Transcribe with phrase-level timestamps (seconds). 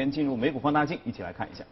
[0.00, 1.62] 先进入美股放大镜，一起来看一下。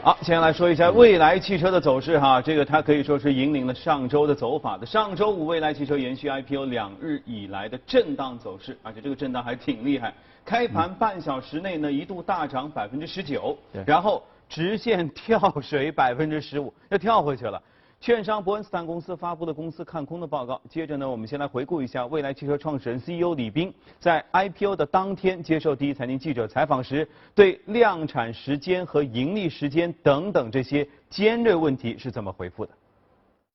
[0.00, 4.86] 好，先来说一下蔚来汽车的走势哈，这个它可以说是引领了上周的走法的。
[4.86, 10.14] 上周五，蔚来汽车延续 IPO 两日以来的震荡走势，而且这个震荡还挺厉害。
[10.44, 17.60] 开盘半小时内呢，一度大涨百分之十九，然后直线跳水百分之十五，又跳回去了。
[18.00, 20.60] 券商伯恩斯坦公司发布的公司看空的报告。
[20.70, 32.72] 接着呢，我们先来回顾一下蔚来汽车创始人 CEO 李斌在 IPO 的当天接受第一财经记者采访时，对量产时间和盈利时间等等这些尖锐问题是怎么回复的？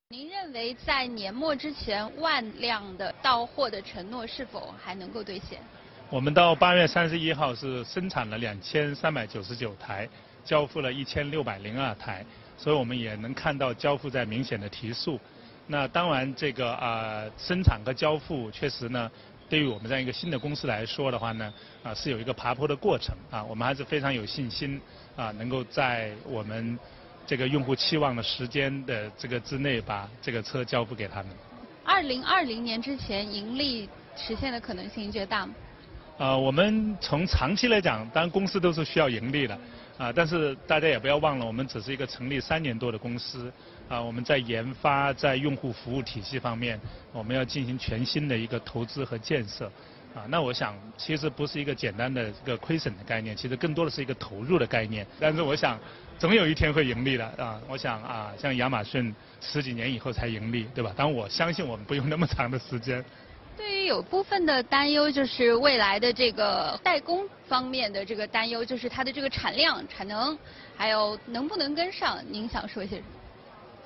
[0.10, 5.60] 您认为在年末之前万辆的到货的承诺是否还能够兑现？
[6.10, 10.08] 我们到八月三十一号是生产了两千三百九十九台，
[10.44, 12.26] 交付了一千六百零二台。
[12.58, 15.20] 所以我们也能看到交付在明显的提速。
[15.68, 19.10] 那当然，这个啊生产和交付确实呢，
[19.50, 21.54] 对于我们这样一个新的公司来说的话呢，
[21.84, 23.44] 啊是有一个爬坡的过程啊。
[23.44, 24.82] 我们还是非常有信心
[25.16, 26.78] 啊，能够在我们
[27.26, 31.28] 这个用户期望的时间的这个之内，把这个车交付给他们。
[31.86, 35.54] 二零二零年之前盈利实现的可能性越大吗？
[36.18, 39.58] 呃，我们从长期来讲，当然公司都是需要盈利的。
[39.98, 43.52] 啊，但是大家也不要忘了，我们只是一个成立三年多的公司，
[43.88, 46.80] 啊，我们在研发、在用户服务体系方面，
[47.12, 49.72] 我们要进行全新的一个投资和建设，
[50.16, 55.06] 啊，那我想其实不是一个简单的一个亏损的概念，其实更多的是一个投入的概念。
[55.20, 55.80] 但是我想，
[56.18, 60.92] 总有一天会盈利的，啊，我想啊，像亚马逊十几年以后才盈利，对吧？
[60.96, 63.04] 但我相信我们不用那么长的时间。
[63.86, 70.38] 有部分的担忧，就是未来的这个代工方面的这个担忧，就是它的这个产量、产能，
[70.76, 73.08] 还有能不能跟上，您想说些什么？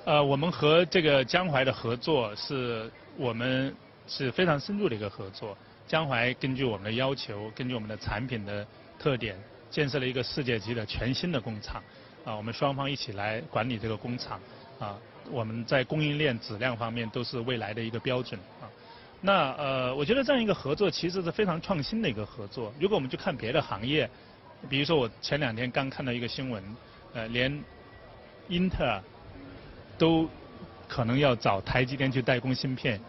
[0.04, 3.74] 呃，我们和这个江淮的合作是我们
[4.06, 5.56] 是非常深入的一个合作。
[5.86, 8.66] 江淮根据我们的要求，根据我们的产品的
[8.98, 9.36] 特点，
[9.70, 11.82] 建设了一个世界级的全新的工厂。
[12.24, 14.40] 啊，我们双方一起来管理这个工厂。
[14.78, 14.96] 啊，
[15.30, 18.38] 我们在供应链质量方面都是未来的一个标准。
[19.20, 22.72] 那呃，我觉得这样一个合作其实是非常创新的一个合作。
[22.78, 24.08] 如果我们去看别的行业，
[24.68, 26.62] 比如说我前两天刚看到一个新闻，
[27.14, 27.64] 呃，连
[28.48, 29.02] 英特尔
[29.98, 30.28] 都
[30.86, 33.00] 可能要找台积电去代工芯片，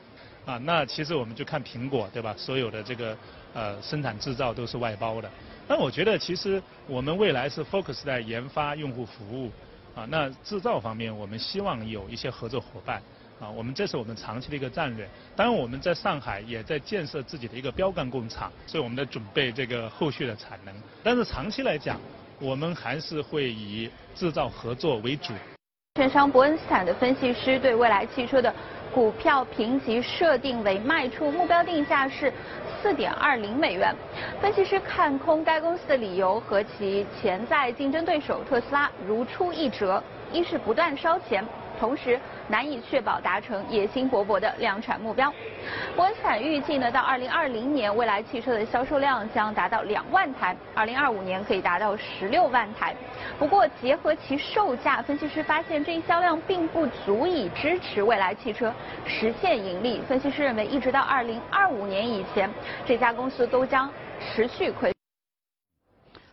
[0.48, 2.34] 啊，那其实我们就看苹果，对吧？
[2.36, 3.16] 所有的这个
[3.54, 5.30] 呃生产制造都是外包的。
[5.68, 9.52] 但我觉得其实我们未来是 focus 在研发、用户服务，
[9.94, 13.00] 啊，那制造方面我们希望有一些合作伙伴。
[13.40, 15.08] 啊，我们这是我们长期的一个战略。
[15.34, 20.76] 当然，我们在上海也在建设自己的一个标杆工厂，所以我们在准备这个后续的产能。
[21.02, 21.98] 但是长期来讲，
[22.40, 25.34] 我们还是会以制造合作为主。
[25.96, 28.54] 券商伯恩斯坦的分析师对未来汽车的
[28.94, 32.32] 股票评级设定为卖出，目标定价是
[32.82, 33.96] 四点二零美元。
[34.42, 40.02] 分析师看空该公司的理由和其潜在竞争对手特斯拉如出一辙：
[40.32, 41.46] 一是不断烧钱。
[41.80, 45.34] 同时难以确保达成野心勃勃的量产目标。
[45.96, 52.94] 伯恩斯坦预计呢，到二零二零年，未来汽车的销售量将达到两万台，二零二五年可以达到十六万台。
[53.38, 58.74] 不过，结合其售价，分析师发现这一销量并不足以支持未来汽车
[59.06, 60.02] 实现盈利。
[60.08, 62.50] 分析师认为，一直到二零二五年以前，
[62.86, 64.92] 这家公司都将持续亏。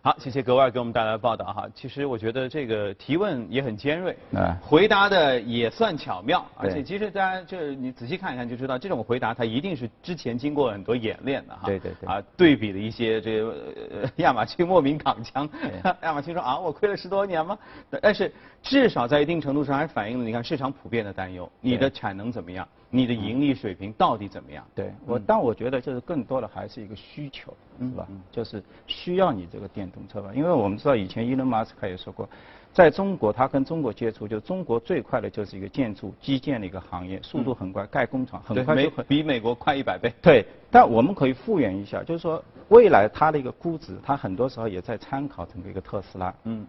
[0.06, 1.68] 好，谢谢格外给我们带来的报道哈。
[1.74, 4.16] 其实我觉得这个提问也很尖锐，
[4.62, 11.62] 回答的也算巧妙，而且其实大家就是你仔细看一看就知道，这种回答它一定是之前经过很多演练的哈。
[11.64, 12.08] 对对对。
[12.08, 15.50] 啊，对比了一些这个亚马逊莫名躺枪，
[16.02, 17.58] 亚马逊说啊，我亏了十多年吗？
[18.00, 22.68] 但是至少在一定程度上还反映了你看市场普遍的担忧，你的产能怎么样？
[22.88, 24.64] 你的盈利水平到底怎么样？
[24.74, 28.06] 对我，但我觉得就是更多的还是一个需求，是吧？
[28.30, 32.28] 就是需要你这个电动车吧，因为我们知道以前伊隆马斯克也说过，
[32.72, 40.12] 在中国他跟中国接触，就中国最快的就是一个建筑基建的一个行业，速度很快，盖工厂很快就比美国快一百倍。
[40.22, 46.32] 对，但我们可以复原一下，就是说未来它的一个估值，它很多时候也在参考整个一个特斯拉。
[46.44, 46.66] 嗯，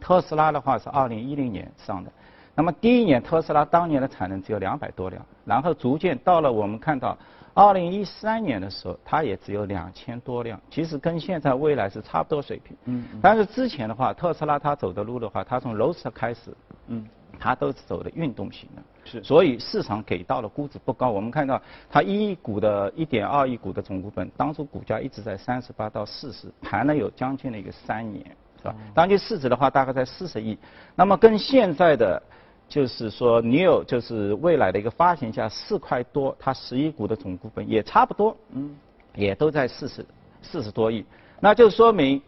[0.00, 2.12] 特斯拉的话是二零一零年上的。
[2.54, 7.16] 那么第一年特斯拉当年的产能只有两百多辆，然后逐渐到了我们看到
[7.54, 12.76] 二零一三年的时候，它也只有两千多辆，其实跟现在未来是差不多水平。
[12.84, 13.02] 嗯。
[13.22, 16.54] 但是之前的话，特斯拉它走的路的话，它从 Roadster 开始，
[16.88, 17.06] 嗯，
[17.38, 18.82] 它都是走的运动型的。
[19.04, 19.22] 是。
[19.22, 21.10] 所以市场给到的估值不高。
[21.10, 28.22] 我们看到它一亿股的一点二亿股的总股本，当初股价一直在三十八到四十，盘了有将近的一个三年，
[28.58, 28.74] 是吧？
[28.92, 30.58] 当期市值的话大概在四十亿，
[30.94, 32.22] 那么跟现在的。
[32.68, 38.76] 就是说你有就是未来的一个发行价四块多，它十一股的总股本也差不多，嗯，
[39.14, 40.04] 也都在四十
[40.42, 41.04] 四十多亿，
[41.40, 42.20] 那就说明。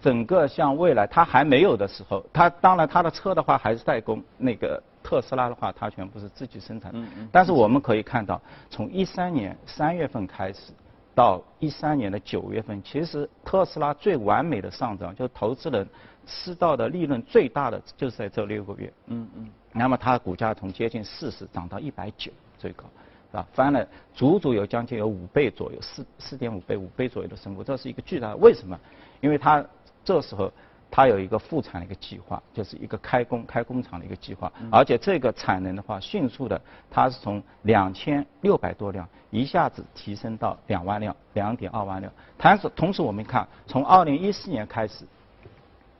[0.00, 6.90] 整个像未来它还没有的时候，它当然它的车的话还是代工，那个特斯拉的话它全部是自己生产。
[6.94, 7.28] 嗯嗯。
[7.30, 8.40] 但是我们可以看到，
[8.70, 10.72] 从一三年三月份开始，
[11.14, 15.86] 到一三年的九月份，其实特斯拉最完美的上涨，就投资人
[16.26, 18.92] 吃到的利润最大的就是在这六个月。
[19.08, 19.50] 嗯嗯。
[19.76, 22.84] 那么它的股价从接近四十涨到一百九最高，
[23.30, 23.46] 是吧？
[23.52, 28.36] 翻了足足有将近有五倍左右，四四点五倍五倍左右的升幅，这是一个巨大的。
[28.36, 28.78] 为什么？
[29.20, 29.64] 因为它
[30.02, 30.50] 这时候，
[30.90, 36.58] 它有一个复产的一个计划，就是一个开工开工厂的一个计划，而且这个产能的话，迅速的，
[36.90, 42.10] 它是从两千六百多辆一下子提升到两万辆，两点二万辆。
[42.38, 45.04] 但是，同时我们看，从二零一四年开始，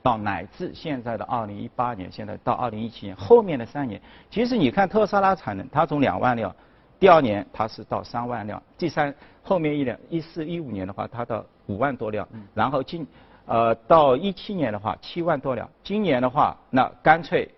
[0.07, 6.55] 到乃至现在的二零一八年，现在到二零一七年，后面的三年，其实你看特斯拉产能，它从两万辆，
[6.97, 9.13] 第二年它是到三万辆，第三
[9.43, 13.05] 后面一两一四一五年的话，它到五万多辆，然后今。
[13.49, 15.69] 呃，到一七年的话，七万多辆。
[15.81, 17.49] 今年的话，那干脆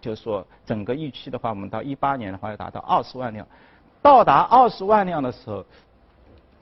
[0.00, 3.46] 就是说，整个预期的话，我们到一八年的话要达到二十万辆。
[4.00, 5.62] 到达二十万辆的时候，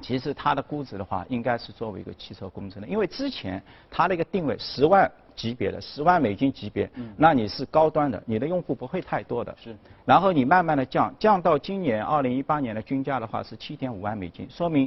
[0.04, 9.56] 其实它的估值的话，应该是作为一个汽车工程的，因为之前它那个定位十万级别的，十万美金级别，那你是高端的，你的用户不会太多的。
[9.58, 9.74] 是。
[10.04, 14.86] 然后你慢慢的降，降到今年二零一八年的均价的话是七点五万美金，说明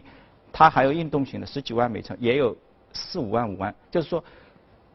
[0.53, 2.55] 它还有运动型的十几万美金，也有。
[2.93, 4.23] 四五万五万，就是说，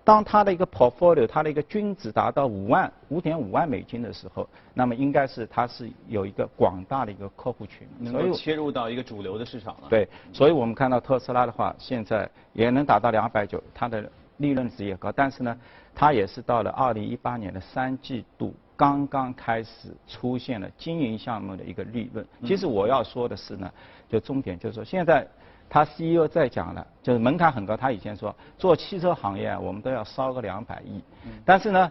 [0.05, 9.89] 当它的一个 portfolio，它的一个均值达到五万五点五万美金的时候，那么应该是它是有一个广大的一个客户群，能够切入到一个主流的市场了。
[9.89, 15.57] 对，所以我们看到特斯拉的话，现在也能达到两百九，它的利润值也高，但是呢，
[15.95, 22.27] 它也是到了二零一八年的三季度刚刚开始出现了经营项目的一个利润。
[22.45, 23.71] 其实我要说的是呢，
[24.09, 25.25] 就重点就是说现在。
[25.73, 27.75] 他 CEO 在讲了，就是门槛很高。
[27.75, 31.03] 他以前说做汽车行业，我们都要烧个两百亿。
[31.47, 31.91] 但是呢，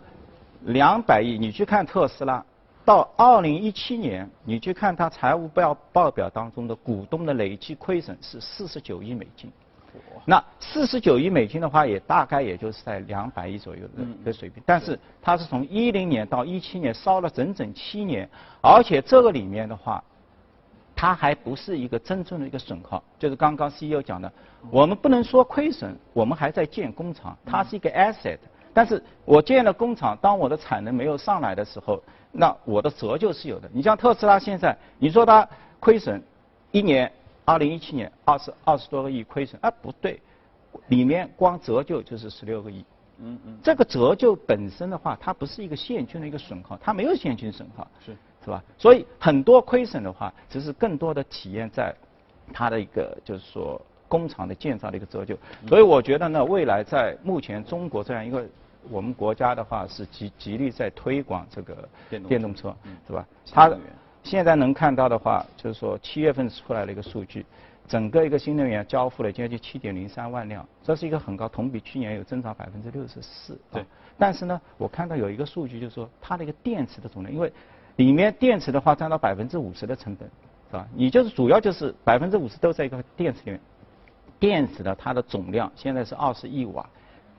[0.66, 2.46] 两百亿，你去看特斯拉，
[2.86, 9.52] 到二零一七年，你去看它财务报报表当中的股东的累计亏损是四十九亿美金。
[10.26, 14.62] 那四十九亿美金的话，也大概也就是在两百亿左右的的水平。
[14.64, 18.30] 但是它是从一零年到一七年烧了整整七年，
[18.62, 20.04] 而且这个里面的话。
[21.02, 24.32] 它还不是一个真正的一个损耗，就是刚刚 CEO 讲的，
[24.70, 28.38] 我们不能说亏损，我们还在建工厂，它是一个 asset。
[28.72, 32.00] 但是我建了工厂，当我的产能没有上来的时候，
[32.32, 33.68] 那我的折旧是有的。
[33.74, 35.50] 你像特斯拉现在，你说它
[35.80, 36.22] 亏损，
[36.70, 37.12] 一年，
[37.46, 40.22] 二零一七年二十二十多个亿亏损，啊不对，
[40.90, 42.86] 里面光折旧就是十六个亿。
[43.18, 43.58] 嗯嗯。
[43.64, 47.88] 这个折旧本身的话，它不是一个现金的一个损耗，它没有现金损耗。
[48.06, 48.16] 是。
[48.44, 48.64] 是吧？
[48.78, 51.94] 所以很多亏损的话，只是更多的体验在
[52.52, 55.38] 它的一个就是说工厂的建造的一个折旧。
[55.68, 58.46] 所以我觉得呢，未来在目前中国这样一个
[58.90, 61.88] 我们国家的话是极极力在推广这个
[62.28, 62.76] 电动车，
[63.08, 63.26] 是吧？
[63.52, 63.72] 它
[64.24, 67.46] 现在能看到的话，就是说七月份出来的一个数据，
[67.88, 73.60] 整个一个新能源交付了接近七点零三万辆，这是一个很高，同比去年有增长百分之六十四。
[73.72, 73.86] 对。
[74.18, 77.52] 但是呢，我看到有一个数据，就是说它的一个电池的总量，因为
[77.98, 80.30] 里面电池的话占到百分之五十的成本，
[80.70, 80.88] 是吧？
[80.96, 83.60] 你就是主要就是百分之五十都在一个电池里面。
[84.40, 86.90] 电池的它的总量现在是二十亿瓦，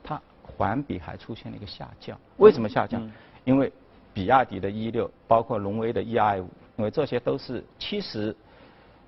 [0.05, 2.17] 它环比还出现了一个下降。
[2.37, 3.11] 为什么下降？
[3.45, 3.73] 因为
[4.15, 8.37] 比亚迪的 E 六，包括荣威的 EI 五，因为这些都是七十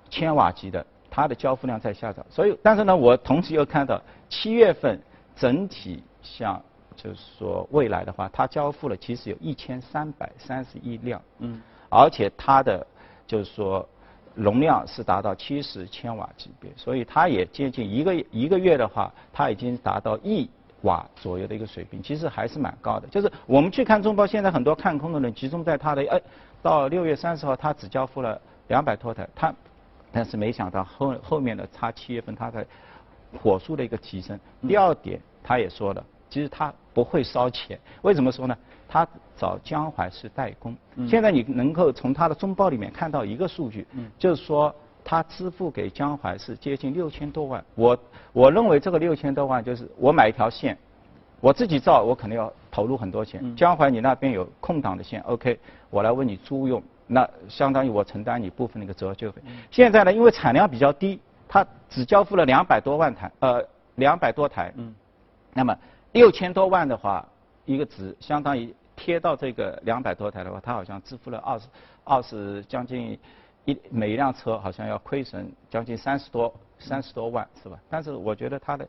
[0.09, 2.25] 千瓦级的，它的交付量在下降。
[2.29, 4.99] 所以，但是呢，我同时又看到七月份
[5.35, 6.61] 整体像。
[6.95, 12.85] 就是说，未来的话，它交付了其实有一千三百三十亿辆，嗯，而且它的
[13.27, 13.87] 就是说
[14.33, 20.49] 容量是达到七十千瓦级别，所以它也接近一个一个月的话，它已经达到亿
[20.81, 23.07] 瓦左右的一个水平，其实还是蛮高的。
[23.07, 26.21] 就是我们去看中报，现在很多看空的人集中在它的，哎，
[26.61, 29.53] 到六月三十号它只交付了两百多台，它
[30.11, 32.65] 但是没想到后后面的差七月份它的
[33.41, 34.39] 火速的一个提升。
[34.67, 36.05] 第二点，他也说了。
[36.35, 38.57] 其实它不会烧钱，为什么说呢？
[38.89, 40.75] 他找江淮是代工。
[41.07, 43.87] 现在你能够从他的中报里面看到一个数据，
[44.19, 47.63] 就是说他支付给江淮是接近六千多万。
[47.75, 47.97] 我
[48.33, 50.77] 我认为这个六千多万就是我买一条线，
[51.39, 53.55] 我自己造我肯定要投入很多钱。
[53.55, 55.57] 江淮你那边有空档的线，OK，
[55.89, 59.41] 我来为你租用，那相当于我承担你部分的一个折旧费。
[59.71, 63.65] 现在呢，因为产量比较低，他只交付了两百多万台，呃，
[63.95, 64.73] 两百多台。
[64.75, 64.93] 嗯
[65.57, 65.73] 那么
[66.15, 67.27] 六千多万的话，
[67.65, 71.67] 一个值相当于贴到这个两百多台的话，它好像支付了二十
[72.05, 73.19] 二十将近
[73.65, 77.77] 一每一辆车好像要亏损将近三十多三十多万是吧？
[77.89, 78.87] 但是我觉得它的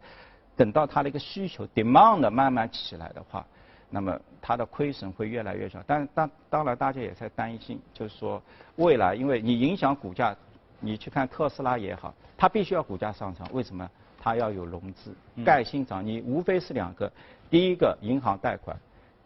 [0.54, 3.44] 等到它的一个需求 demand 慢慢起来的话，
[3.90, 5.82] 那么它的亏损会越来越小。
[5.84, 8.40] 但当当然大家也在担心，就是说
[8.76, 10.32] 未来因为你影响股价，
[10.78, 13.90] 你去看特斯拉也好，它必须要股价上涨，为什么？
[14.26, 15.14] 它要有融资，
[15.44, 17.08] 盖新厂，你无非是两个，
[17.48, 18.76] 第一个银行贷款，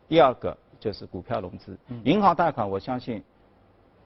[0.07, 1.75] 第二个就是股票融资。
[2.05, 3.25] 银行贷款，我相信，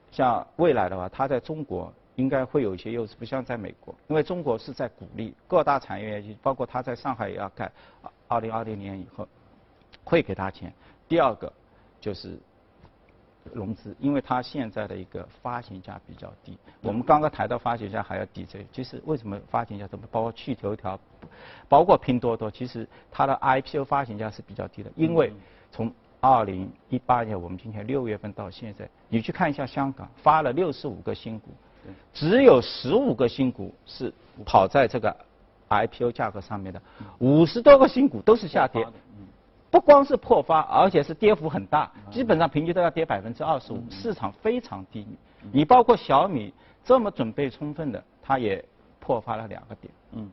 [0.09, 7.69] 像未来的话，它在中国应该会有一些优势，不像在美国，因为中国是在鼓励各大产业园包括它在上海也要盖，
[8.29, 9.27] 二零二零年以后
[10.05, 10.71] 会给他钱。
[11.09, 11.51] 第二个
[11.99, 12.39] 就是。
[13.53, 16.57] 融资，因为它现在的一个发行价比较低。
[16.81, 20.03] 我们刚刚谈到发行价还要低，这其实为什么发行价这么？
[20.11, 20.99] 包括趣头条，
[21.69, 24.91] 包括拼多多，其实它的 IPO 发行价是比较低的。
[24.95, 25.31] 因为
[25.71, 31.51] 从二零一八年我们今天六月份到现在，你去看一下香港发了六十五个新股，
[32.13, 34.11] 只有十五个新股是
[34.43, 35.15] 跑在这个
[35.69, 36.81] IPO 价格上面的，
[37.19, 38.85] 五十多个新股都是下跌。
[39.75, 45.17] 不光是破发，而且是跌幅很大，基本上平均都要跌百分之二十五，市场非常低迷。
[45.51, 48.63] 你包括小米这么准备充分的，它也
[49.01, 50.31] 破发了两个点，嗯，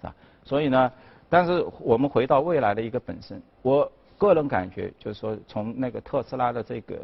[0.00, 0.14] 是吧？
[0.44, 0.92] 所以呢，
[1.28, 3.90] 但是我们回到未来的一个本身，我
[4.28, 6.98] 个人感觉就是说，从那个特斯拉的这个。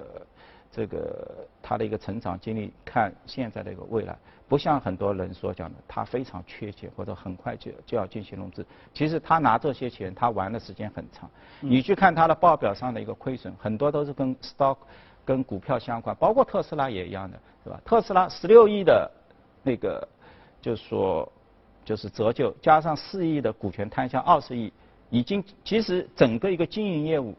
[0.72, 8.64] 这个他的一个成长经历，看现在的一个未来，不像很多人所讲的，他非常缺钱或者很快就就要进行融资。
[8.94, 11.28] 其实他拿这些钱，他玩的时间很长。
[11.58, 14.76] 你去看他的报表上的一个亏损，很多都是跟 stock、
[15.24, 17.80] 跟股票相关，包括特斯拉也一样的，是吧？
[17.84, 19.10] 特斯拉十六亿的
[19.64, 20.06] 那个，
[20.60, 21.32] 就是说，
[21.84, 24.72] 就是折旧，加上四亿的股权摊销，二十亿，
[25.10, 27.34] 已经其实整个一个经营业务。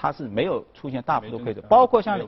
[0.00, 2.20] 它是没有出现大幅度亏损，包括像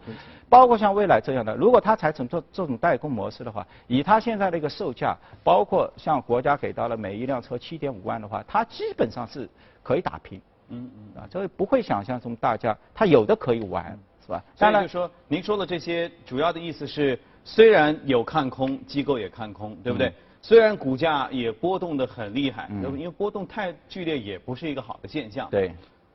[0.49, 9.49] 包括像蔚来这样的，如果它采取这这种代工模式的话，以它现在的一个售价，包括像国家给到了每一辆车七点五万的话，它基本上是
[9.85, 10.40] 可以打平。
[10.71, 11.23] 嗯嗯。
[11.23, 14.43] 啊，这个不会想象中大家，它有的可以玩，是吧？
[14.59, 20.12] 当然，就说您说的这些主要的意思是，虽然有看空，机构也看空，对不对？
[20.43, 25.49] 虽然股价也波动的很厉害，因为波动太剧烈也不是一个好的现象。
[25.51, 25.73] 对。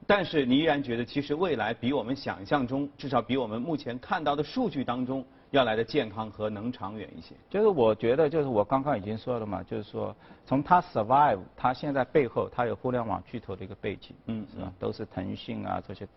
[0.07, 7.33] 但是你依然觉得，其实未来比我们想象中，至少比我们目前看到的数据当中要来的健康和能长远一些。
[7.49, 10.15] 就是我觉得，就是我刚刚已经说了嘛，就是说
[10.45, 14.71] 从它 survive，它现在背后它有互联网巨头的一个背景，嗯，是吧？
[14.77, 16.07] 都是腾讯啊这些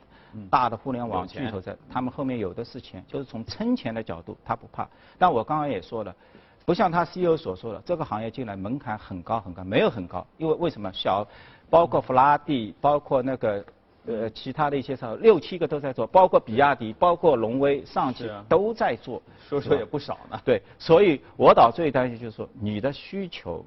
[0.50, 4.86] 大的互联网巨头在，他们后面有的是钱，就是从撑钱的角度，他不怕。
[5.18, 6.14] 但我刚刚也说了，
[6.68, 10.92] 不像他 CEO 所说的，这个行业进来门槛很高很高，没有很高，因为为什么？
[10.92, 11.26] 小，
[11.70, 13.64] 包括弗拉蒂，包括那个。
[14.06, 20.40] 呃，其他的一些厂六七个都在做，包括比亚迪，包括荣威、上汽都在做，说说也不少呢。
[20.46, 23.62] 对，所以我倒最担心就是说你的需求，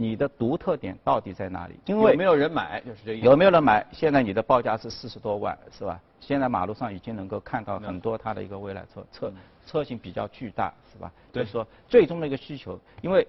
[0.00, 1.74] 你的独特点到底在哪里？
[1.86, 3.26] 因为有没有人买，就是这意思。
[3.26, 3.84] 有没有人买？
[3.90, 6.00] 现在你的报价是四十多万，是吧？
[6.20, 9.32] 现在马路上已经能够看到很多它的一个未来车，车
[9.66, 11.10] 车型比较巨大，是吧？
[11.32, 11.44] 对。
[11.44, 13.26] 说最终的一个需求，因为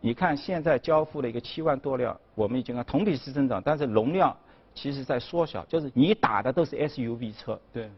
[0.00, 4.34] 你看现在交付了一个七万多辆，我们已经看同比是增长，但是容量。
[4.74, 7.60] 其实在缩小，就是你打的都是 SUV 车。
[7.74, 7.90] 对。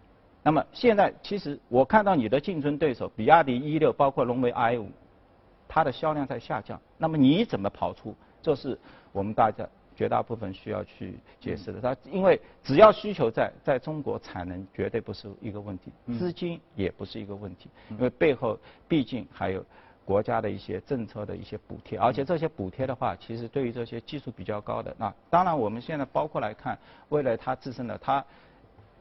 [0.43, 4.91] 那么现在其实我看到你的竞争对手，比亚迪 E 六，包括荣威 i 五，
[5.75, 6.81] 它的销量在下降。
[6.99, 8.15] 那么你怎么跑出？
[8.41, 8.79] 这是
[9.11, 11.81] 我们大家绝大部分需要去解释的。
[11.81, 19.65] 它因为只要需求在，在中国产能绝对不是一个问题，资金也不是一个问题，因为背后毕竟还有。
[20.07, 26.79] 国家的一些政策的一些补贴，而且这些补贴的话，其实对于这些技术比较高的，那当然我们现在包括来看，
[27.09, 28.23] 未来它自身的，它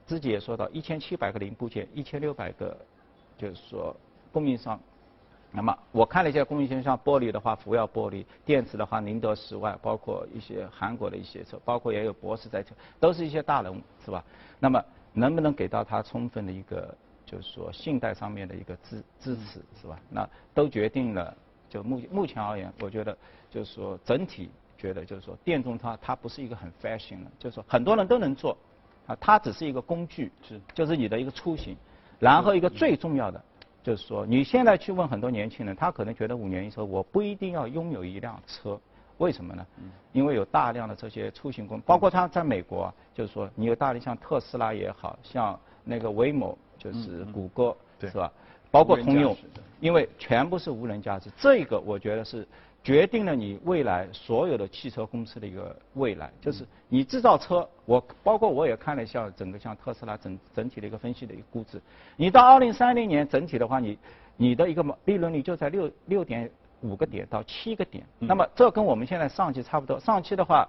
[0.06, 2.74] 自己也说到一千七百个零部件，一千六百个
[3.38, 3.94] 就是说
[4.32, 4.80] 供应商。
[5.54, 14.24] 那么我看了一下供应商，像玻璃的话，福耀玻璃；电池的话，宁德时外，包括一些韩国的一些车，包括也有博士在车，都是一些大人物，是吧？
[14.60, 14.84] 那么
[15.14, 16.94] 能不能给到他充分的一个？
[17.26, 19.98] 就是说，信贷上面的一个支支持是吧？
[20.10, 21.36] 那都决定了。
[21.68, 23.18] 就目目前而言，我觉得
[23.50, 28.56] 就是说，整体觉得就是说，电动车它不是一个很 fashion 的，就是说很多人都能做，
[29.08, 31.76] 啊，它只是一个工具，是就是你的一个出行。
[32.20, 33.44] 然后一个最重要的
[33.84, 38.80] 就是说，你现在去问很多年轻人，他可能觉得五年以后，我不一定要拥有一辆车，
[39.18, 39.66] 为什么呢？
[40.13, 46.56] 因为有大量的这些出行工，包括他在美国，就是说你有大量像特斯拉也好像那个 Waymo。
[46.75, 48.30] 就是谷歌是吧？
[48.70, 49.34] 包括通用，
[49.80, 52.46] 因为全部是无人驾驶，这个我觉得是
[52.84, 56.30] 决定了你未来所有的汽车公司的一个未来。
[56.42, 61.82] 就是你制造车，我包括我也看了一下整个像特斯拉整整体的一个分析的一个估值。
[62.18, 63.98] 你到二零三零年整体的话，你
[64.36, 68.04] 你的一个利润率就在六六点五个点到七个点。
[68.20, 69.98] 那么这跟我们现在上汽差不多。
[69.98, 70.68] 上汽的话，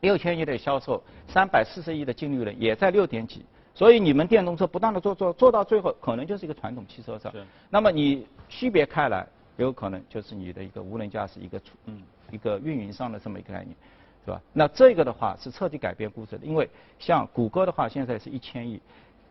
[0.00, 3.42] 六千亿的销售，三百四十亿的净利润也在六点几。
[3.74, 7.32] 所以你们电动车不断的做做做到最后，可能就是一个传统汽车上。
[7.70, 9.26] 那么你区别开来。
[9.56, 13.76] 有可能就是你的一个无人驾驶一个嗯一个运营商的这么一个概念，
[14.24, 14.40] 是吧？
[14.52, 16.68] 那这个的话是彻底改变估值的，因为
[16.98, 18.80] 像谷歌的话现在是一千亿，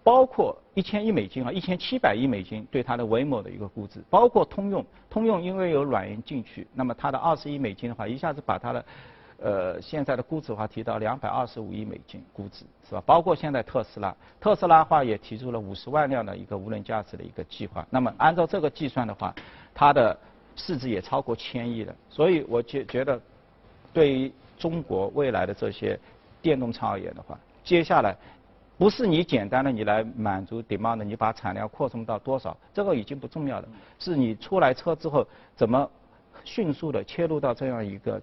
[0.04, 8.86] 包括一千亿美金啊，一千七百亿美金对它的维某的一个估值，包括通用，通用因为有软银进去，那么它的二十亿美金的话，一下子把它的
[9.42, 13.02] 呃现在的估值的话提到两百二十五亿美金估值，是吧？
[13.06, 19.36] 包括现在特斯拉，特斯拉话也提出了五十万辆的一个无人驾驶的一个计划，那么按照这个计算的话。
[19.74, 20.16] 它的
[20.58, 23.20] 市值也超过千亿了，所以我觉觉得，
[23.94, 24.30] 对于
[24.60, 25.98] 中国未来的这些
[26.42, 28.14] 电动车而言的话，接下来
[28.78, 33.68] 不是你简单的你来满足 demand，你把产量扩充到多少，这个已经不重要了，
[33.98, 35.90] 是你出来车之后怎么
[36.44, 38.22] 迅速的切入到这样一个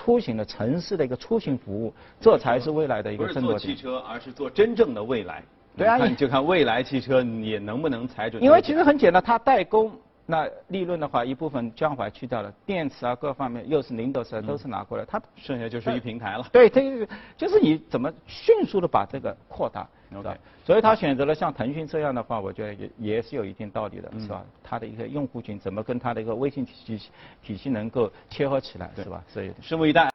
[0.00, 3.52] 出行的城市的一个出行服务，这才是未来的一个争夺点。
[3.52, 5.42] 不是做汽车，而是做真正的未来。
[5.76, 8.42] 对啊，你就看未来汽车你能不能踩准。
[8.42, 9.92] 因为其实很简单，它代工。
[10.30, 16.46] 那利润的话，一部分江淮去掉了，电池啊各方面又是宁德时代都是拿过来，它剩下就是一平台了。
[16.52, 16.80] 对，它
[17.36, 20.36] 就是你怎么迅速的把这个扩大，是吧？
[20.64, 24.44] 所以他选择了像腾讯这样的话，我觉得也也是有一定道理的，是吧？
[24.62, 27.10] 它的一个用户群怎么跟他的一个微信体系
[27.42, 29.24] 体系能够切合起来，是吧？
[29.26, 30.04] 所以拭目以待。